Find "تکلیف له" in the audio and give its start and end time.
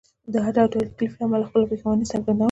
0.87-1.23